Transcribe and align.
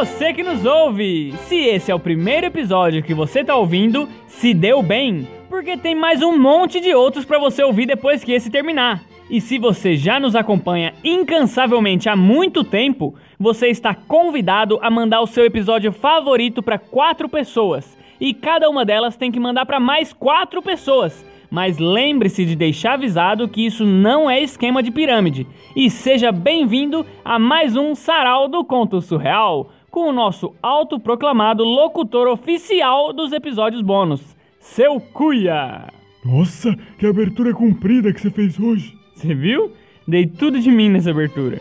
você 0.00 0.32
que 0.32 0.42
nos 0.42 0.64
ouve! 0.64 1.34
Se 1.46 1.56
esse 1.56 1.90
é 1.90 1.94
o 1.94 2.00
primeiro 2.00 2.46
episódio 2.46 3.02
que 3.02 3.12
você 3.12 3.44
tá 3.44 3.54
ouvindo, 3.54 4.08
se 4.26 4.54
deu 4.54 4.82
bem, 4.82 5.28
porque 5.46 5.76
tem 5.76 5.94
mais 5.94 6.22
um 6.22 6.38
monte 6.38 6.80
de 6.80 6.94
outros 6.94 7.26
para 7.26 7.38
você 7.38 7.62
ouvir 7.62 7.84
depois 7.84 8.24
que 8.24 8.32
esse 8.32 8.48
terminar. 8.48 9.02
E 9.28 9.42
se 9.42 9.58
você 9.58 9.96
já 9.96 10.18
nos 10.18 10.34
acompanha 10.34 10.94
incansavelmente 11.04 12.08
há 12.08 12.16
muito 12.16 12.64
tempo, 12.64 13.14
você 13.38 13.66
está 13.68 13.94
convidado 13.94 14.78
a 14.80 14.90
mandar 14.90 15.20
o 15.20 15.26
seu 15.26 15.44
episódio 15.44 15.92
favorito 15.92 16.62
para 16.62 16.78
quatro 16.78 17.28
pessoas. 17.28 17.94
E 18.18 18.32
cada 18.32 18.70
uma 18.70 18.86
delas 18.86 19.18
tem 19.18 19.30
que 19.30 19.38
mandar 19.38 19.66
para 19.66 19.78
mais 19.78 20.14
quatro 20.14 20.62
pessoas. 20.62 21.26
Mas 21.50 21.78
lembre-se 21.78 22.46
de 22.46 22.54
deixar 22.54 22.92
avisado 22.94 23.48
que 23.48 23.66
isso 23.66 23.84
não 23.84 24.30
é 24.30 24.40
esquema 24.40 24.82
de 24.82 24.92
pirâmide. 24.92 25.46
E 25.74 25.90
seja 25.90 26.30
bem-vindo 26.30 27.04
a 27.24 27.38
mais 27.40 27.76
um 27.76 27.94
Sarau 27.94 28.46
do 28.46 28.64
Conto 28.64 29.00
Surreal, 29.02 29.68
com 29.90 30.08
o 30.08 30.12
nosso 30.12 30.54
autoproclamado 30.62 31.64
locutor 31.64 32.28
oficial 32.28 33.12
dos 33.12 33.32
episódios 33.32 33.82
bônus, 33.82 34.36
seu 34.58 35.00
Cuia. 35.00 35.88
Nossa, 36.24 36.76
que 36.98 37.06
abertura 37.06 37.52
comprida 37.52 38.12
que 38.12 38.20
você 38.20 38.30
fez 38.30 38.58
hoje. 38.58 38.96
Você 39.14 39.34
viu? 39.34 39.72
Dei 40.06 40.26
tudo 40.26 40.60
de 40.60 40.70
mim 40.70 40.88
nessa 40.88 41.10
abertura. 41.10 41.60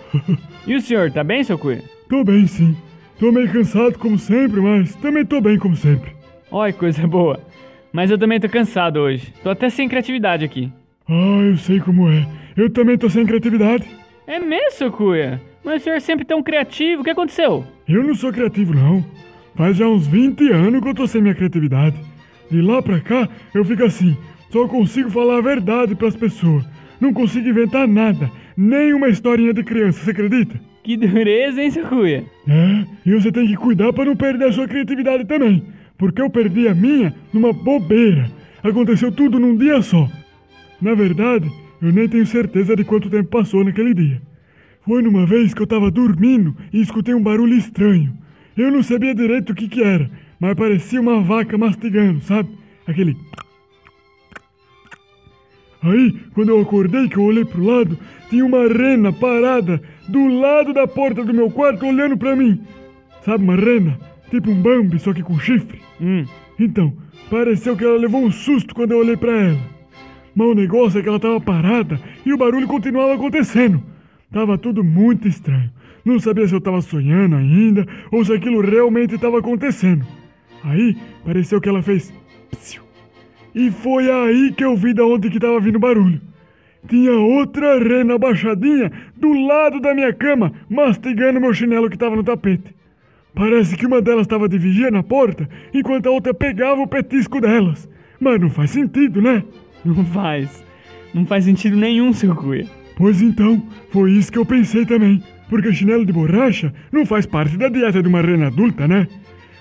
e 0.68 0.76
o 0.76 0.82
senhor, 0.82 1.12
tá 1.12 1.24
bem, 1.24 1.44
seu 1.44 1.58
Cuia? 1.58 1.84
Tô 2.10 2.24
bem, 2.24 2.46
sim. 2.48 2.76
Tô 3.20 3.32
meio 3.32 3.52
cansado 3.52 3.98
como 4.00 4.18
sempre, 4.18 4.62
mas 4.62 4.96
também 4.96 5.26
tô 5.26 5.42
bem 5.42 5.58
como 5.58 5.76
sempre. 5.76 6.16
Olha, 6.52 6.72
coisa 6.74 7.06
boa. 7.08 7.40
Mas 7.92 8.12
eu 8.12 8.18
também 8.18 8.40
tô 8.40 8.48
cansado 8.48 8.98
hoje. 8.98 9.34
Tô 9.44 9.50
até 9.50 9.70
sem 9.70 9.90
criatividade 9.90 10.46
aqui. 10.46 10.72
Ah, 11.08 11.42
eu 11.44 11.58
sei 11.58 11.80
como 11.80 12.10
é. 12.10 12.28
Eu 12.56 12.72
também 12.72 12.98
tô 12.98 13.10
sem 13.10 13.26
criatividade. 13.26 13.86
É 14.28 14.40
mesmo, 14.40 14.72
seu 14.72 14.92
Cuia? 14.92 15.42
Mas 15.64 15.82
o 15.82 15.84
senhor 15.84 15.96
é 15.96 16.00
sempre 16.00 16.26
tão 16.26 16.42
criativo. 16.42 17.02
O 17.02 17.04
que 17.04 17.10
aconteceu? 17.10 17.66
Eu 17.88 18.04
não 18.04 18.16
sou 18.16 18.32
criativo, 18.32 18.74
não. 18.74 19.06
Faz 19.56 19.78
já 19.78 19.88
uns 19.88 20.08
20 20.08 20.52
anos 20.52 20.82
que 20.82 20.90
eu 20.90 20.94
tô 20.94 21.08
sem 21.08 21.22
minha 21.22 21.36
criatividade. 21.36 21.98
De 22.50 22.62
lá 22.62 22.82
pra 22.82 23.00
cá, 23.00 23.28
eu 23.54 23.64
fico 23.66 23.84
assim. 23.84 24.18
Só 24.50 24.68
consigo 24.68 25.10
falar 25.12 25.38
a 25.38 25.42
verdade 25.42 25.96
pras 25.96 26.16
pessoas. 26.16 26.66
Não 27.00 27.14
consigo 27.14 27.48
inventar 27.48 27.88
nada, 27.88 28.30
nem 28.58 28.94
uma 28.94 29.08
historinha 29.08 29.54
de 29.54 29.64
criança, 29.64 30.04
você 30.04 30.12
acredita? 30.12 30.60
Que 30.84 30.98
dureza, 30.98 31.62
hein, 31.62 31.72
seu 31.72 31.86
Cuia? 31.88 32.26
É, 32.48 32.86
e 33.06 33.14
você 33.14 33.32
tem 33.32 33.48
que 33.48 33.56
cuidar 33.56 33.94
para 33.94 34.06
não 34.06 34.16
perder 34.16 34.48
a 34.48 34.52
sua 34.52 34.68
criatividade 34.68 35.26
também, 35.26 35.64
porque 35.98 36.22
eu 36.22 36.30
perdi 36.30 36.68
a 36.68 36.76
minha 36.76 37.14
numa 37.32 37.54
bobeira. 37.54 38.30
Aconteceu 38.64 39.12
tudo 39.12 39.40
num 39.40 39.56
dia 39.56 39.82
só. 39.82 40.10
Na 40.82 40.94
verdade, 40.94 41.50
eu 41.82 41.92
nem 41.94 42.08
tenho 42.08 42.26
certeza 42.26 42.76
de 42.76 42.84
quanto 42.84 43.10
tempo 43.10 43.30
passou 43.30 43.64
naquele 43.64 43.94
dia. 43.94 44.22
Foi 44.90 45.04
numa 45.04 45.24
vez 45.24 45.54
que 45.54 45.62
eu 45.62 45.66
estava 45.66 45.92
dormindo 45.92 46.58
e 46.74 46.82
escutei 46.82 47.14
um 47.14 47.22
barulho 47.22 47.54
estranho. 47.54 48.12
Eu 48.58 48.72
não 48.72 48.82
sabia 48.82 49.14
direito 49.14 49.52
o 49.52 49.56
que 49.56 49.68
que 49.68 49.84
era, 49.84 50.10
mas 50.40 50.56
parecia 50.56 51.00
uma 51.00 51.22
vaca 51.22 51.60
mastigando, 51.60 52.24
sabe? 52.24 52.50
Aquele 52.88 53.16
Aí, 55.84 56.12
quando 56.34 56.50
eu 56.50 56.60
acordei, 56.60 57.08
que 57.08 57.18
eu 57.18 57.24
olhei 57.24 57.46
pro 57.46 57.64
lado, 57.64 58.00
tinha 58.32 58.44
uma 58.44 58.68
rena 58.68 59.14
parada 59.14 59.80
do 60.08 60.28
lado 60.28 60.74
da 60.74 60.88
porta 60.88 61.24
do 61.24 61.36
meu 61.36 61.52
quarto 61.52 61.86
olhando 61.86 62.18
pra 62.18 62.36
mim. 62.36 62.60
Sabe 63.24 63.44
uma 63.44 63.56
rena? 63.56 63.96
Tipo 64.32 64.50
um 64.50 64.60
Bambi, 64.60 64.98
só 64.98 65.14
que 65.14 65.22
com 65.22 65.38
chifre. 65.38 65.80
Hum. 66.02 66.26
Então, 66.60 66.92
pareceu 67.30 67.78
que 67.78 67.84
ela 67.84 67.96
levou 67.96 68.24
um 68.24 68.32
susto 68.32 68.74
quando 68.74 68.94
eu 68.94 68.98
olhei 68.98 69.16
pra 69.16 69.34
ela. 69.34 69.60
Mas 70.34 70.48
o 70.48 70.56
negócio 70.56 71.00
é 71.00 71.04
que 71.04 71.10
ela 71.10 71.20
tava 71.20 71.40
parada 71.40 72.02
e 72.26 72.34
o 72.34 72.38
barulho 72.40 72.66
continuava 72.66 73.14
acontecendo. 73.14 73.84
Tava 74.32 74.58
tudo 74.58 74.84
muito 74.84 75.28
estranho. 75.28 75.72
Não 76.06 76.20
sabia 76.20 76.48
se 76.48 76.54
eu 76.54 76.62
tava 76.62 76.82
sonhando 76.82 77.36
ainda 77.36 77.86
ou 78.12 78.24
se 78.24 78.32
aquilo 78.32 78.62
realmente 78.62 79.16
estava 79.16 79.40
acontecendo. 79.40 80.06
Aí, 80.64 80.96
pareceu 81.26 81.60
que 81.60 81.70
ela 81.70 81.82
fez... 81.82 82.14
Psiu. 82.52 82.84
E 83.54 83.72
foi 83.72 84.10
aí 84.10 84.52
que 84.52 84.64
eu 84.64 84.76
vi 84.76 84.94
da 84.94 85.06
onde 85.06 85.30
que 85.30 85.40
tava 85.40 85.60
vindo 85.60 85.80
barulho. 85.80 86.22
Tinha 86.88 87.12
outra 87.12 87.78
rena 87.80 88.16
abaixadinha 88.16 88.92
do 89.18 89.34
lado 89.34 89.80
da 89.80 89.94
minha 89.94 90.14
cama, 90.14 90.54
mastigando 90.70 91.42
meu 91.42 91.54
chinelo 91.54 91.90
que 91.90 91.98
tava 91.98 92.16
no 92.16 92.24
tapete. 92.24 92.76
Parece 93.34 93.76
que 93.76 93.86
uma 93.86 94.02
delas 94.02 94.22
estava 94.22 94.48
de 94.48 94.58
vigia 94.58 94.90
na 94.90 95.04
porta, 95.04 95.50
enquanto 95.74 96.08
a 96.08 96.12
outra 96.12 96.34
pegava 96.34 96.82
o 96.82 96.88
petisco 96.88 97.42
delas. 97.42 97.90
Mas 98.20 98.40
não 98.40 98.50
faz 98.50 98.72
sentido, 98.72 99.22
né? 99.22 99.44
Não 99.84 100.06
faz. 100.06 100.64
Não 101.14 101.26
faz 101.26 101.46
sentido 101.46 101.76
nenhum, 101.76 102.14
seu 102.14 102.36
Cuia. 102.36 102.79
Pois 103.00 103.22
então, 103.22 103.64
foi 103.92 104.12
isso 104.12 104.30
que 104.30 104.38
eu 104.38 104.46
pensei 104.46 104.86
também. 104.86 105.24
Porque 105.50 105.72
chinelo 105.74 106.06
de 106.06 106.12
borracha 106.12 106.74
não 106.92 107.06
faz 107.06 107.26
parte 107.26 107.58
da 107.58 107.70
dieta 107.70 108.04
de 108.04 108.10
uma 108.10 108.22
rena 108.22 108.48
adulta, 108.48 108.90
né? 108.90 109.08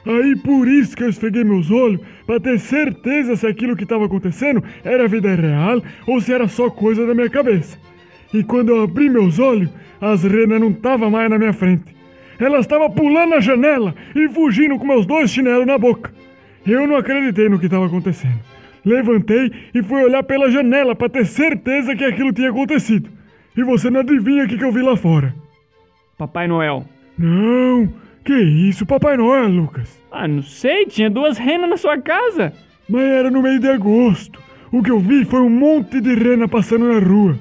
Aí 0.05 0.35
por 0.35 0.67
isso 0.67 0.97
que 0.97 1.05
eu 1.05 1.09
esfreguei 1.09 1.45
meus 1.45 1.71
olhos 1.71 2.01
para 2.27 2.41
ter 2.41 2.59
certeza 2.59 3.37
se 3.37 3.47
aquilo 3.47 3.77
que 3.77 3.85
estava 3.85 4.07
acontecendo 4.07 4.63
era 4.83 5.07
vida 5.07 5.33
real 5.37 5.81
ou 6.05 6.21
se 6.21 6.33
era 6.33 6.49
só 6.49 6.69
coisa 6.69 7.07
da 7.07 7.15
minha 7.15 7.31
cabeça. 7.31 7.79
E 8.35 8.43
quando 8.43 8.71
eu 8.71 8.83
abri 8.83 9.09
meus 9.09 9.39
olhos, 9.39 9.71
as 10.01 10.25
renas 10.25 10.61
não 10.61 10.71
estavam 10.71 11.09
mais 11.09 11.31
na 11.31 11.39
minha 11.39 11.53
frente. 11.53 11.97
Elas 12.41 12.63
estavam 12.63 12.91
pulando 12.91 13.31
na 13.31 13.41
janela 13.41 13.95
e 14.17 14.29
fugindo 14.29 14.77
com 14.79 14.87
meus 14.87 15.07
dois 15.07 15.31
chinelos 15.31 15.67
na 15.67 15.79
boca. 15.79 16.13
Eu 16.67 16.89
não 16.89 16.97
acreditei 16.97 17.49
no 17.49 17.59
que 17.59 17.67
estava 17.67 17.87
acontecendo. 17.87 18.41
Levantei 18.85 19.53
e 19.73 19.81
fui 19.81 20.03
olhar 20.03 20.25
pela 20.25 20.51
janela 20.51 20.97
para 20.97 21.09
ter 21.09 21.25
certeza 21.25 21.95
que 21.95 22.05
aquilo 22.05 22.33
tinha 22.33 22.51
acontecido. 22.51 23.18
E 23.59 23.65
você 23.65 23.91
não 23.91 23.99
adivinha 23.99 24.45
o 24.45 24.47
que, 24.47 24.57
que 24.57 24.65
eu 24.65 24.71
vi 24.71 24.81
lá 24.81 24.97
fora? 24.97 25.35
Papai 26.17 26.47
Noel. 26.47 26.85
Não, 27.19 27.93
que 28.25 28.33
isso, 28.33 28.87
Papai 28.87 29.17
Noel, 29.17 29.49
Lucas? 29.49 30.01
Ah, 30.13 30.29
não 30.29 30.45
sei, 30.45 30.87
tinha 30.87 31.11
duas 31.11 31.37
renas 31.37 31.69
na 31.69 31.77
sua 31.77 31.99
casa. 31.99 32.53
Mas 32.89 33.03
era 33.03 33.33
no 33.33 33.43
meio 33.43 33.59
de 33.59 33.69
agosto. 33.69 34.41
O 34.71 34.81
que 34.81 34.93
eu 34.93 35.01
vi 35.01 35.25
foi 35.25 35.41
um 35.41 35.51
monte 35.51 36.01
de 36.01 36.15
rena 36.15 36.47
passando 36.47 36.87
na 36.87 37.01
rua. 37.01 37.37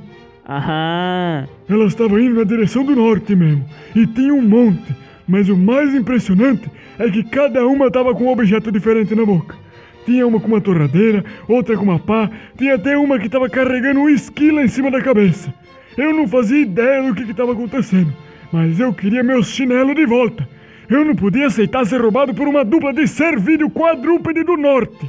Aham. 0.50 1.47
Elas 1.69 1.89
estavam 1.89 2.17
indo 2.17 2.33
na 2.33 2.44
direção 2.45 2.83
do 2.83 2.95
norte 2.95 3.35
mesmo. 3.35 3.63
E 3.95 4.07
tinha 4.07 4.33
um 4.33 4.41
monte. 4.41 4.95
Mas 5.27 5.50
o 5.50 5.56
mais 5.56 5.94
impressionante 5.94 6.67
é 6.97 7.11
que 7.11 7.23
cada 7.25 7.67
uma 7.67 7.89
estava 7.89 8.16
com 8.16 8.23
um 8.23 8.31
objeto 8.31 8.72
diferente 8.72 9.13
na 9.13 9.23
boca. 9.23 9.56
Tinha 10.03 10.25
uma 10.25 10.39
com 10.39 10.47
uma 10.47 10.61
torradeira, 10.61 11.23
outra 11.47 11.77
com 11.77 11.83
uma 11.83 12.00
pá, 12.00 12.27
tinha 12.57 12.73
até 12.73 12.97
uma 12.97 13.19
que 13.19 13.27
estava 13.27 13.47
carregando 13.47 14.00
um 14.00 14.09
esquilo 14.09 14.59
em 14.59 14.67
cima 14.67 14.89
da 14.89 15.00
cabeça. 15.00 15.53
Eu 15.97 16.13
não 16.13 16.27
fazia 16.27 16.61
ideia 16.61 17.01
do 17.01 17.15
que 17.15 17.23
estava 17.23 17.53
acontecendo, 17.53 18.13
mas 18.51 18.79
eu 18.79 18.93
queria 18.93 19.23
meus 19.23 19.47
chinelos 19.49 19.95
de 19.95 20.05
volta. 20.05 20.47
Eu 20.89 21.03
não 21.03 21.15
podia 21.15 21.47
aceitar 21.47 21.85
ser 21.85 21.99
roubado 21.99 22.33
por 22.33 22.47
uma 22.47 22.63
dupla 22.63 22.93
de 22.93 23.07
servídeo 23.07 23.69
quadrúpede 23.69 24.43
do 24.43 24.55
norte. 24.55 25.05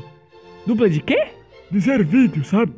Dupla 0.66 0.88
de 0.88 1.00
quê? 1.00 1.28
De 1.71 1.81
servídeo, 1.81 2.44
sabe? 2.44 2.72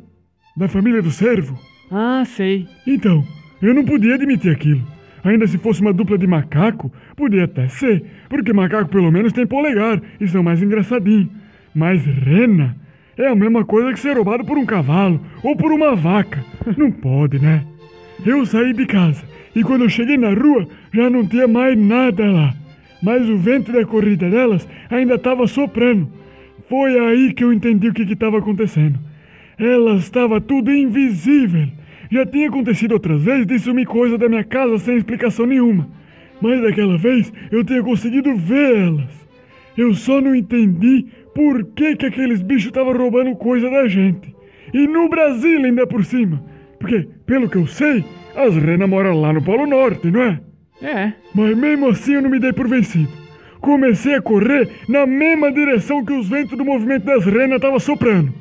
Da 0.55 0.67
família 0.67 1.01
do 1.01 1.09
servo. 1.09 1.57
Ah, 1.89 2.23
sei. 2.25 2.67
Então, 2.85 3.23
eu 3.61 3.73
não 3.73 3.85
podia 3.85 4.15
admitir 4.15 4.51
aquilo. 4.51 4.81
Ainda 5.23 5.47
se 5.47 5.57
fosse 5.57 5.81
uma 5.81 5.93
dupla 5.93 6.17
de 6.17 6.27
macaco, 6.27 6.91
podia 7.15 7.45
até 7.45 7.67
ser, 7.67 8.03
porque 8.27 8.51
macaco 8.51 8.89
pelo 8.89 9.11
menos 9.11 9.33
tem 9.33 9.47
polegar 9.47 10.01
e 10.19 10.27
são 10.27 10.43
mais 10.43 10.61
engraçadinhos. 10.61 11.29
Mas 11.73 12.03
rena 12.03 12.75
é 13.17 13.27
a 13.27 13.35
mesma 13.35 13.63
coisa 13.63 13.93
que 13.93 13.99
ser 13.99 14.15
roubado 14.15 14.43
por 14.43 14.57
um 14.57 14.65
cavalo 14.65 15.21
ou 15.43 15.55
por 15.55 15.71
uma 15.71 15.95
vaca. 15.95 16.43
Não 16.77 16.91
pode, 16.91 17.39
né? 17.39 17.63
Eu 18.25 18.45
saí 18.45 18.73
de 18.73 18.85
casa 18.85 19.23
e 19.55 19.63
quando 19.63 19.83
eu 19.83 19.89
cheguei 19.89 20.17
na 20.17 20.33
rua 20.33 20.67
já 20.93 21.09
não 21.09 21.25
tinha 21.25 21.47
mais 21.47 21.77
nada 21.77 22.29
lá 22.31 22.61
mas 23.01 23.27
o 23.27 23.37
vento 23.37 23.71
da 23.71 23.85
corrida 23.85 24.29
delas 24.29 24.67
ainda 24.89 25.15
estava 25.15 25.47
soprando. 25.47 26.07
Foi 26.69 26.97
aí 26.99 27.33
que 27.33 27.43
eu 27.43 27.51
entendi 27.51 27.89
o 27.89 27.93
que 27.93 28.03
estava 28.03 28.37
acontecendo. 28.37 28.99
Elas 29.57 30.03
estava 30.03 30.39
tudo 30.39 30.71
invisível. 30.71 31.67
Já 32.09 32.25
tinha 32.25 32.49
acontecido 32.49 32.93
outras 32.93 33.23
vezes 33.23 33.47
de 33.47 33.57
sumir 33.59 33.85
coisa 33.85 34.17
da 34.17 34.29
minha 34.29 34.43
casa 34.43 34.77
sem 34.77 34.97
explicação 34.97 35.45
nenhuma. 35.45 35.89
Mas 36.41 36.61
daquela 36.61 36.97
vez 36.97 37.31
eu 37.51 37.63
tinha 37.63 37.81
conseguido 37.81 38.35
ver 38.35 38.77
elas. 38.77 39.27
Eu 39.77 39.93
só 39.93 40.21
não 40.21 40.35
entendi 40.35 41.07
por 41.33 41.63
que, 41.73 41.95
que 41.95 42.05
aqueles 42.05 42.41
bichos 42.41 42.65
estavam 42.65 42.93
roubando 42.93 43.35
coisa 43.35 43.69
da 43.69 43.87
gente. 43.87 44.35
E 44.73 44.87
no 44.87 45.09
Brasil 45.09 45.63
ainda 45.63 45.87
por 45.87 46.03
cima. 46.03 46.43
Porque, 46.79 47.07
pelo 47.31 47.47
que 47.47 47.55
eu 47.55 47.65
sei, 47.65 48.03
as 48.35 48.53
renas 48.57 48.89
moram 48.89 49.21
lá 49.21 49.31
no 49.31 49.41
Polo 49.41 49.65
Norte, 49.65 50.11
não 50.11 50.21
é? 50.21 50.41
É. 50.81 51.13
Mas 51.33 51.57
mesmo 51.57 51.87
assim 51.87 52.15
eu 52.15 52.21
não 52.21 52.29
me 52.29 52.41
dei 52.41 52.51
por 52.51 52.67
vencido. 52.67 53.07
Comecei 53.61 54.15
a 54.15 54.21
correr 54.21 54.67
na 54.89 55.05
mesma 55.05 55.49
direção 55.49 56.03
que 56.03 56.11
os 56.11 56.27
ventos 56.27 56.57
do 56.57 56.65
movimento 56.65 57.05
das 57.05 57.23
renas 57.23 57.55
estavam 57.55 57.79
soprando. 57.79 58.33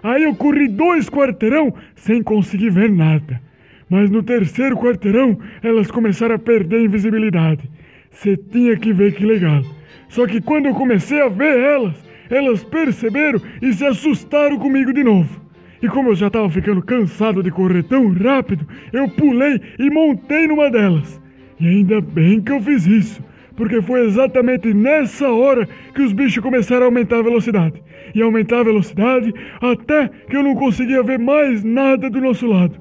Aí 0.00 0.22
eu 0.22 0.32
corri 0.36 0.68
dois 0.68 1.10
quarteirão 1.10 1.74
sem 1.96 2.22
conseguir 2.22 2.70
ver 2.70 2.88
nada. 2.88 3.42
Mas 3.90 4.10
no 4.10 4.22
terceiro 4.22 4.76
quarteirão 4.76 5.36
elas 5.60 5.90
começaram 5.90 6.36
a 6.36 6.38
perder 6.38 6.76
a 6.76 6.84
invisibilidade. 6.84 7.68
Você 8.12 8.36
tinha 8.36 8.76
que 8.76 8.92
ver 8.92 9.12
que 9.12 9.26
legal. 9.26 9.60
Só 10.08 10.24
que 10.24 10.40
quando 10.40 10.66
eu 10.66 10.74
comecei 10.74 11.20
a 11.20 11.28
ver 11.28 11.58
elas, 11.58 11.96
elas 12.30 12.62
perceberam 12.62 13.40
e 13.60 13.72
se 13.72 13.84
assustaram 13.84 14.56
comigo 14.56 14.92
de 14.92 15.02
novo. 15.02 15.45
E 15.82 15.88
como 15.88 16.10
eu 16.10 16.14
já 16.14 16.28
estava 16.28 16.48
ficando 16.50 16.82
cansado 16.82 17.42
de 17.42 17.50
correr 17.50 17.82
tão 17.82 18.12
rápido, 18.12 18.66
eu 18.92 19.08
pulei 19.08 19.60
e 19.78 19.90
montei 19.90 20.46
numa 20.46 20.70
delas. 20.70 21.20
E 21.60 21.66
ainda 21.66 22.00
bem 22.00 22.40
que 22.40 22.52
eu 22.52 22.60
fiz 22.60 22.86
isso, 22.86 23.22
porque 23.56 23.80
foi 23.80 24.06
exatamente 24.06 24.72
nessa 24.72 25.30
hora 25.30 25.68
que 25.94 26.02
os 26.02 26.12
bichos 26.12 26.42
começaram 26.42 26.82
a 26.82 26.86
aumentar 26.86 27.18
a 27.18 27.22
velocidade. 27.22 27.82
E 28.14 28.22
aumentar 28.22 28.60
a 28.60 28.64
velocidade 28.64 29.32
até 29.60 30.08
que 30.28 30.36
eu 30.36 30.42
não 30.42 30.54
conseguia 30.54 31.02
ver 31.02 31.18
mais 31.18 31.62
nada 31.62 32.08
do 32.08 32.20
nosso 32.20 32.46
lado. 32.46 32.76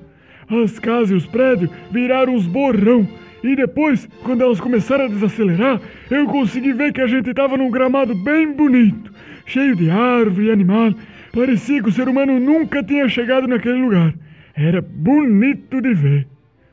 As 0.50 0.78
casas 0.80 1.12
e 1.12 1.14
os 1.16 1.26
prédios 1.26 1.72
viraram 1.92 2.36
uns 2.36 2.46
borrão. 2.46 3.08
E 3.44 3.56
depois, 3.56 4.08
quando 4.24 4.42
elas 4.42 4.60
começaram 4.60 5.06
a 5.06 5.08
desacelerar, 5.08 5.80
eu 6.10 6.26
consegui 6.26 6.74
ver 6.74 6.94
que 6.94 7.02
a 7.02 7.08
gente 7.08 7.30
estava 7.30 7.58
num 7.58 7.70
gramado 7.70 8.16
bem 8.16 8.52
bonito, 8.52 9.12
cheio 9.46 9.76
de 9.76 9.90
árvore 9.90 10.48
e 10.48 10.52
animal. 10.52 10.92
Parecia 11.36 11.84
que 11.84 11.90
o 11.90 11.92
ser 11.92 12.08
humano 12.08 12.40
nunca 12.40 12.82
tinha 12.82 13.10
chegado 13.10 13.46
naquele 13.46 13.82
lugar. 13.82 14.14
Era 14.56 14.82
bonito 14.82 15.82
de 15.82 15.94
ver. 15.94 16.26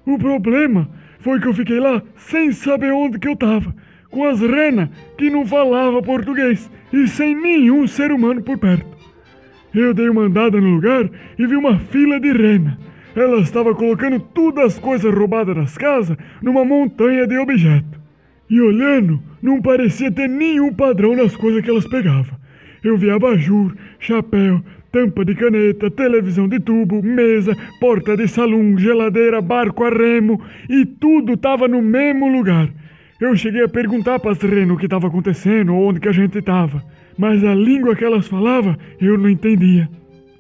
O 0.07 0.17
problema 0.17 0.89
foi 1.19 1.41
que 1.41 1.49
eu 1.49 1.53
fiquei 1.53 1.81
lá 1.81 2.01
sem 2.15 2.53
saber 2.53 2.93
onde 2.93 3.19
que 3.19 3.27
eu 3.27 3.33
estava, 3.33 3.75
com 4.09 4.25
as 4.25 4.41
renas 4.41 4.89
que 5.19 5.29
não 5.29 5.45
falava 5.45 6.01
português 6.01 6.71
e 6.93 7.09
sem 7.09 7.35
nenhum 7.35 7.89
ser 7.89 8.13
humano 8.13 8.41
por 8.41 8.57
perto. 8.57 8.87
Eu 9.75 9.93
dei 9.93 10.09
uma 10.09 10.23
andada 10.23 10.61
no 10.61 10.77
lugar 10.77 11.11
e 11.37 11.45
vi 11.45 11.57
uma 11.57 11.81
fila 11.81 12.21
de 12.21 12.31
rena. 12.31 12.79
Ela 13.17 13.41
estava 13.41 13.75
colocando 13.75 14.21
todas 14.21 14.65
as 14.65 14.79
coisas 14.79 15.13
roubadas 15.13 15.57
das 15.57 15.77
casas 15.77 16.17
numa 16.41 16.65
montanha 16.65 17.27
de 17.27 17.37
objetos. 17.37 18.01
E 18.49 18.61
olhando, 18.61 19.21
não 19.43 19.61
parecia 19.61 20.13
ter 20.13 20.29
nenhum 20.29 20.73
padrão 20.73 21.17
nas 21.17 21.35
coisas 21.35 21.63
que 21.65 21.71
elas 21.71 21.89
pegavam. 21.89 22.41
Eu 22.83 22.97
vi 22.97 23.11
abajur, 23.11 23.75
chapéu, 23.99 24.61
tampa 24.91 25.25
de 25.25 25.35
caneta, 25.35 25.91
televisão 25.91 26.49
de 26.49 26.59
tubo, 26.59 27.03
mesa, 27.03 27.57
porta 27.81 28.17
de 28.17 28.27
salão, 28.27 28.77
geladeira, 28.77 29.41
barco 29.41 29.85
a 29.85 29.91
remo 29.91 30.41
e 30.69 30.85
tudo 30.85 31.35
estava 31.35 31.69
no 31.69 31.81
mesmo 31.81 32.29
lugar. 32.29 32.69
Eu 33.21 33.37
cheguei 33.37 33.63
a 33.63 33.69
perguntar 33.69 34.19
para 34.19 34.33
as 34.33 34.43
renas 34.43 34.77
o 34.77 34.79
que 34.79 34.87
estava 34.87 35.07
acontecendo, 35.07 35.75
onde 35.75 36.01
que 36.01 36.09
a 36.09 36.13
gente 36.13 36.39
estava, 36.39 36.83
mas 37.17 37.45
a 37.45 37.55
língua 37.55 37.95
que 37.95 38.05
elas 38.05 38.27
falavam 38.27 38.77
eu 39.01 39.17
não 39.17 39.31
entendia. 39.31 39.89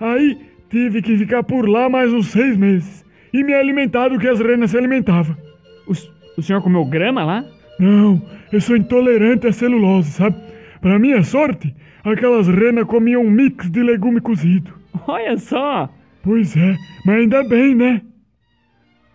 Aí 0.00 0.37
Tive 0.73 1.03
que 1.03 1.19
ficar 1.19 1.43
por 1.43 1.69
lá 1.69 1.87
mais 1.91 2.11
uns 2.15 2.29
seis 2.29 2.56
meses 2.56 3.05
e 3.31 3.45
me 3.45 3.53
alimentar 3.53 4.09
do 4.09 4.19
que 4.19 4.27
as 4.27 4.41
renas 4.41 4.71
se 4.71 4.79
alimentavam. 4.79 5.37
O, 5.87 5.93
o 6.38 6.43
senhor 6.43 6.62
comeu 6.62 6.83
grama 6.87 7.23
lá? 7.23 7.45
Não, 7.79 8.23
eu 8.50 8.59
sou 8.59 8.75
intolerante 8.75 9.47
à 9.47 9.53
celulose, 9.53 10.12
sabe? 10.12 10.35
Para 10.82 10.99
minha 10.99 11.23
sorte, 11.23 11.73
aquelas 12.02 12.49
renas 12.49 12.84
comiam 12.87 13.23
um 13.23 13.31
mix 13.31 13.70
de 13.70 13.81
legume 13.81 14.20
cozido. 14.20 14.75
Olha 15.06 15.38
só! 15.38 15.88
Pois 16.25 16.56
é, 16.56 16.76
mas 17.06 17.20
ainda 17.20 17.44
bem, 17.44 17.73
né? 17.73 18.02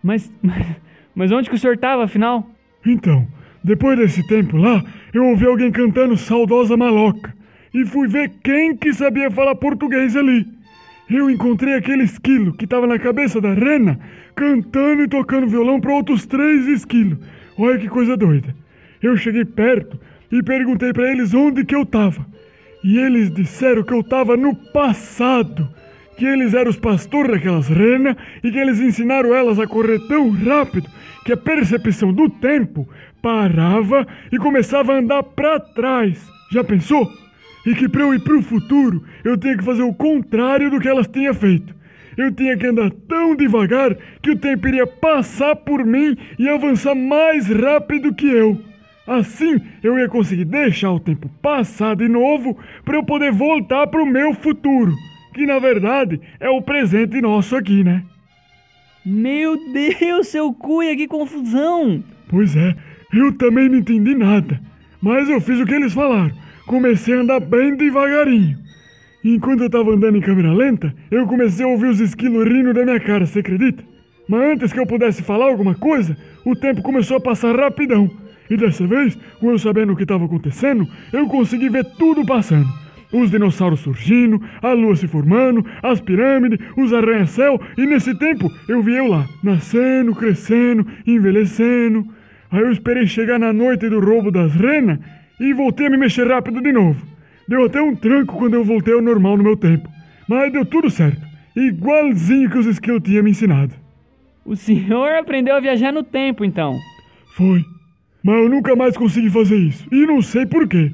Mas, 0.01 0.31
mas, 0.41 0.65
mas 1.13 1.31
onde 1.33 1.49
que 1.49 1.55
o 1.55 1.57
senhor 1.57 1.73
estava, 1.73 2.05
afinal? 2.05 2.49
Então, 2.85 3.27
depois 3.61 3.97
desse 3.97 4.25
tempo 4.27 4.55
lá, 4.55 4.81
eu 5.13 5.25
ouvi 5.25 5.45
alguém 5.45 5.69
cantando 5.69 6.15
Saudosa 6.15 6.77
Maloca 6.77 7.35
e 7.73 7.85
fui 7.85 8.07
ver 8.07 8.31
quem 8.41 8.73
que 8.73 8.93
sabia 8.93 9.29
falar 9.29 9.55
português 9.55 10.15
ali. 10.15 10.45
Eu 11.09 11.29
encontrei 11.29 11.73
aquele 11.73 12.03
esquilo 12.03 12.53
que 12.53 12.63
estava 12.63 12.87
na 12.87 12.97
cabeça 12.97 13.41
da 13.41 13.53
rena, 13.53 13.99
cantando 14.33 15.03
e 15.03 15.07
tocando 15.09 15.47
violão 15.47 15.81
para 15.81 15.93
outros 15.93 16.25
três 16.25 16.65
esquilos. 16.65 17.19
Olha 17.57 17.77
que 17.77 17.89
coisa 17.89 18.15
doida. 18.15 18.55
Eu 19.01 19.17
cheguei 19.17 19.43
perto 19.43 19.99
e 20.31 20.43
perguntei 20.43 20.93
para 20.93 21.11
eles 21.11 21.33
onde 21.33 21.65
que 21.65 21.75
eu 21.75 21.83
estava. 21.83 22.25
E 22.83 22.97
eles 22.97 23.31
disseram 23.31 23.83
que 23.83 23.93
eu 23.93 24.01
estava 24.01 24.37
no 24.37 24.55
passado, 24.55 25.67
que 26.17 26.25
eles 26.25 26.53
eram 26.53 26.69
os 26.69 26.77
pastores 26.77 27.31
daquelas 27.31 27.67
renas 27.67 28.15
e 28.43 28.51
que 28.51 28.57
eles 28.57 28.79
ensinaram 28.79 29.33
elas 29.33 29.59
a 29.59 29.67
correr 29.67 29.99
tão 30.07 30.29
rápido 30.29 30.89
que 31.25 31.33
a 31.33 31.37
percepção 31.37 32.13
do 32.13 32.29
tempo 32.29 32.87
parava 33.21 34.07
e 34.31 34.37
começava 34.37 34.93
a 34.93 34.97
andar 34.99 35.23
para 35.23 35.59
trás. 35.59 36.19
Já 36.51 36.63
pensou? 36.63 37.11
e 37.67 37.75
que 37.75 37.89
para 37.89 38.01
eu 38.01 38.13
ir 38.13 38.19
para 38.21 38.37
o 38.37 38.41
futuro 38.41 39.03
eu 39.25 39.37
tinha 39.37 39.57
que 39.57 39.63
fazer 39.63 39.83
o 39.83 39.93
contrário 39.93 40.71
do 40.71 40.79
que 40.79 40.87
elas 40.87 41.05
tinham 41.05 41.33
feito. 41.33 41.75
Eu 42.15 42.31
tinha 42.31 42.57
que 42.57 42.65
andar 42.65 42.89
tão 43.07 43.35
devagar 43.35 43.95
que 44.21 44.31
o 44.31 44.37
tempo 44.37 44.69
iria 44.69 44.87
passar 44.87 45.53
por 45.53 45.85
mim 45.85 46.17
e 46.39 46.47
avançar 46.47 46.95
mais 46.95 47.47
rápido 47.47 48.15
que 48.15 48.25
eu. 48.25 48.59
Assim 49.07 49.59
eu 49.81 49.97
ia 49.97 50.09
conseguir 50.09 50.45
deixar 50.45 50.91
o 50.91 50.99
tempo 50.99 51.29
passar 51.41 51.95
de 51.95 52.07
novo 52.07 52.57
para 52.83 52.97
eu 52.97 53.03
poder 53.03 53.31
voltar 53.31 53.87
para 53.87 54.03
o 54.03 54.05
meu 54.05 54.33
futuro, 54.33 54.93
que 55.33 55.45
na 55.45 55.57
verdade 55.59 56.19
é 56.39 56.49
o 56.49 56.61
presente 56.61 57.21
nosso 57.21 57.55
aqui, 57.55 57.83
né? 57.83 58.03
Meu 59.05 59.57
Deus, 59.71 60.27
seu 60.27 60.53
cuia, 60.53 60.95
que 60.97 61.07
confusão! 61.07 62.03
Pois 62.27 62.55
é, 62.57 62.75
eu 63.13 63.31
também 63.31 63.69
não 63.69 63.77
entendi 63.77 64.13
nada, 64.13 64.59
mas 65.01 65.29
eu 65.29 65.39
fiz 65.39 65.59
o 65.61 65.65
que 65.65 65.73
eles 65.73 65.93
falaram 65.93 66.35
comecei 66.67 67.15
a 67.15 67.21
andar 67.21 67.39
bem 67.39 67.75
devagarinho. 67.75 68.59
E 69.23 69.33
enquanto 69.33 69.63
eu 69.63 69.69
tava 69.69 69.91
andando 69.91 70.17
em 70.17 70.21
câmera 70.21 70.53
lenta, 70.53 70.93
eu 71.09 71.25
comecei 71.25 71.65
a 71.65 71.69
ouvir 71.69 71.87
os 71.87 71.99
esquilos 71.99 72.47
rindo 72.47 72.73
da 72.73 72.83
minha 72.83 72.99
cara, 72.99 73.25
você 73.25 73.39
acredita? 73.39 73.83
Mas 74.27 74.41
antes 74.41 74.73
que 74.73 74.79
eu 74.79 74.85
pudesse 74.85 75.23
falar 75.23 75.45
alguma 75.45 75.73
coisa, 75.73 76.15
o 76.45 76.55
tempo 76.55 76.81
começou 76.81 77.17
a 77.17 77.21
passar 77.21 77.55
rapidão. 77.55 78.11
E 78.49 78.57
dessa 78.57 78.85
vez, 78.87 79.17
com 79.39 79.51
eu 79.51 79.57
sabendo 79.57 79.93
o 79.93 79.95
que 79.95 80.03
estava 80.03 80.25
acontecendo, 80.25 80.87
eu 81.11 81.27
consegui 81.27 81.69
ver 81.69 81.85
tudo 81.97 82.25
passando. 82.25 82.67
Os 83.11 83.31
dinossauros 83.31 83.79
surgindo, 83.79 84.41
a 84.61 84.73
lua 84.73 84.95
se 84.95 85.07
formando, 85.07 85.65
as 85.81 86.01
pirâmides, 86.01 86.59
os 86.75 86.91
arranha-céu, 86.93 87.59
e 87.77 87.85
nesse 87.85 88.13
tempo 88.17 88.51
eu 88.67 88.81
vi 88.81 88.95
eu 88.95 89.07
lá, 89.07 89.25
nascendo, 89.41 90.13
crescendo, 90.13 90.85
envelhecendo. 91.05 92.05
Aí 92.51 92.61
eu 92.61 92.71
esperei 92.71 93.07
chegar 93.07 93.39
na 93.39 93.53
noite 93.53 93.89
do 93.89 93.99
roubo 93.99 94.31
das 94.31 94.53
renas 94.55 94.99
e 95.39 95.53
voltei 95.53 95.87
a 95.87 95.89
me 95.89 95.97
mexer 95.97 96.27
rápido 96.27 96.61
de 96.61 96.71
novo. 96.71 97.05
Deu 97.47 97.65
até 97.65 97.81
um 97.81 97.95
tranco 97.95 98.37
quando 98.37 98.55
eu 98.55 98.63
voltei 98.63 98.93
ao 98.93 99.01
normal 99.01 99.37
no 99.37 99.43
meu 99.43 99.55
tempo. 99.55 99.89
Mas 100.27 100.51
deu 100.51 100.65
tudo 100.65 100.89
certo. 100.89 101.21
Igualzinho 101.55 102.49
que 102.49 102.57
os 102.57 102.65
skills 102.65 103.03
tinham 103.03 103.23
me 103.23 103.31
ensinado. 103.31 103.73
O 104.45 104.55
senhor 104.55 105.13
aprendeu 105.15 105.55
a 105.55 105.59
viajar 105.59 105.91
no 105.93 106.03
tempo, 106.03 106.43
então? 106.43 106.77
Foi. 107.35 107.63
Mas 108.27 108.35
eu 108.43 108.49
nunca 108.49 108.75
mais 108.75 108.97
consegui 108.97 109.29
fazer 109.29 109.55
isso. 109.55 109.87
E 109.89 110.05
não 110.05 110.21
sei 110.21 110.45
por 110.45 110.67
quê. 110.67 110.91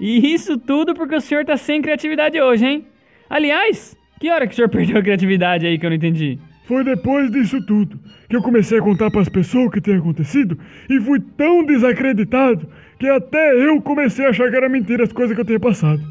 E 0.00 0.34
isso 0.34 0.58
tudo 0.58 0.92
porque 0.92 1.14
o 1.14 1.20
senhor 1.20 1.44
tá 1.44 1.56
sem 1.56 1.80
criatividade 1.80 2.40
hoje, 2.40 2.66
hein? 2.66 2.84
Aliás, 3.30 3.96
que 4.18 4.28
hora 4.28 4.44
que 4.44 4.54
o 4.54 4.56
senhor 4.56 4.66
perdeu 4.74 4.98
a 4.98 5.02
criatividade 5.02 5.64
aí 5.64 5.78
que 5.78 5.86
eu 5.86 5.90
não 5.90 5.96
entendi? 5.96 6.36
Foi 6.64 6.82
depois 6.82 7.30
disso 7.30 7.64
tudo 7.64 8.00
que 8.28 8.34
eu 8.34 8.42
comecei 8.42 8.76
a 8.76 8.82
contar 8.82 9.08
para 9.08 9.20
as 9.20 9.28
pessoas 9.28 9.66
o 9.66 9.70
que 9.70 9.80
tinha 9.80 9.98
acontecido 9.98 10.58
e 10.90 10.98
fui 10.98 11.20
tão 11.36 11.64
desacreditado 11.64 12.68
que 12.98 13.06
até 13.06 13.54
eu 13.54 13.80
comecei 13.80 14.26
a 14.26 14.30
achar 14.30 14.50
que 14.50 14.56
era 14.56 14.68
mentira 14.68 15.04
as 15.04 15.12
coisas 15.12 15.32
que 15.32 15.42
eu 15.42 15.46
tinha 15.46 15.60
passado. 15.60 16.02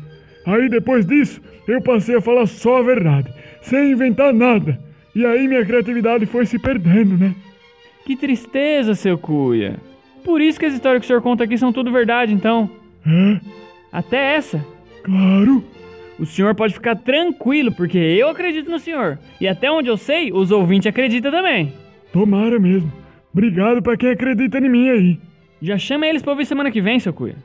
Aí 0.45 0.69
depois 0.69 1.05
disso, 1.05 1.41
eu 1.67 1.81
passei 1.81 2.15
a 2.15 2.21
falar 2.21 2.45
só 2.45 2.77
a 2.77 2.83
verdade, 2.83 3.29
sem 3.61 3.91
inventar 3.91 4.31
nada. 4.31 4.79
E 5.13 5.25
aí 5.25 5.45
minha 5.45 5.65
criatividade 5.65 6.25
foi 6.25 6.45
se 6.45 6.57
perdendo, 6.57 7.17
né? 7.17 7.35
Que 8.05 8.15
tristeza, 8.15 8.95
seu 8.95 9.17
cuia. 9.17 9.77
Por 10.23 10.41
isso 10.41 10.59
que 10.59 10.65
as 10.65 10.73
histórias 10.73 11.01
que 11.01 11.05
o 11.05 11.07
senhor 11.07 11.21
conta 11.21 11.43
aqui 11.43 11.57
são 11.57 11.73
tudo 11.73 11.91
verdade, 11.91 12.33
então. 12.33 12.69
É? 13.05 13.39
Até 13.91 14.35
essa. 14.35 14.65
Claro. 15.03 15.63
O 16.19 16.25
senhor 16.25 16.55
pode 16.55 16.73
ficar 16.73 16.95
tranquilo, 16.95 17.71
porque 17.71 17.97
eu 17.97 18.29
acredito 18.29 18.69
no 18.69 18.79
senhor. 18.79 19.19
E 19.41 19.47
até 19.47 19.69
onde 19.69 19.89
eu 19.89 19.97
sei, 19.97 20.31
os 20.31 20.51
ouvintes 20.51 20.87
acreditam 20.87 21.31
também. 21.31 21.73
Tomara 22.11 22.59
mesmo. 22.59 22.91
Obrigado 23.33 23.81
para 23.81 23.97
quem 23.97 24.09
acredita 24.09 24.59
em 24.59 24.69
mim 24.69 24.89
aí. 24.89 25.19
Já 25.61 25.77
chama 25.77 26.05
eles 26.05 26.21
pra 26.21 26.31
ouvir 26.31 26.45
semana 26.45 26.71
que 26.71 26.81
vem, 26.81 26.99
seu 26.99 27.11
cuia. 27.11 27.35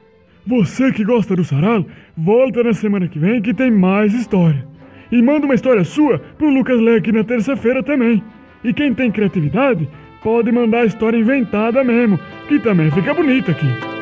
Você 0.47 0.93
que 0.93 1.05
gosta 1.05 1.35
do 1.35 1.45
sarau, 1.45 1.85
volta 2.17 2.63
na 2.63 2.73
semana 2.73 3.09
que 3.09 3.19
vem 3.19 3.41
que 3.41 3.55
tem 3.55 3.71
mais 3.71 4.15
história. 4.15 4.67
E 5.11 5.21
manda 5.23 5.47
uma 5.47 5.55
história 5.55 5.85
sua 5.85 6.19
pro 6.19 6.51
Lucas 6.51 6.81
ler 6.81 6.99
aqui 6.99 7.11
na 7.11 7.25
terça-feira 7.25 7.83
também. 7.83 8.23
E 8.63 8.73
quem 8.73 8.93
tem 8.93 9.11
criatividade, 9.11 9.89
pode 10.29 10.53
mandar 10.53 10.83
a 10.83 10.85
história 10.85 11.17
inventada 11.17 11.83
mesmo, 11.83 12.21
que 12.47 12.61
também 12.61 12.91
fica 12.91 13.15
bonita 13.15 13.51
aqui. 13.51 13.98